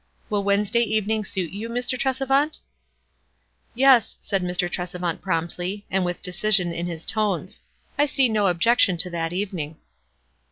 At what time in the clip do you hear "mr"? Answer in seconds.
1.69-1.95, 4.41-4.67